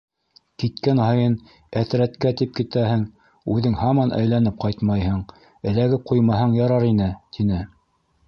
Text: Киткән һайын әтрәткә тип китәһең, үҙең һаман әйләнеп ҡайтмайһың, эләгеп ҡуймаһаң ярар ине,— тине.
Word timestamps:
Киткән 0.61 0.99
һайын 1.01 1.33
әтрәткә 1.81 2.31
тип 2.39 2.55
китәһең, 2.59 3.03
үҙең 3.57 3.77
һаман 3.81 4.15
әйләнеп 4.21 4.57
ҡайтмайһың, 4.65 5.21
эләгеп 5.73 6.07
ҡуймаһаң 6.13 6.57
ярар 6.61 6.87
ине,— 6.89 7.11
тине. 7.39 7.63